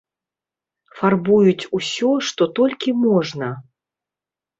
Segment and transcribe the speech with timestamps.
[1.01, 3.51] Фарбуюць усё, што толькі можна.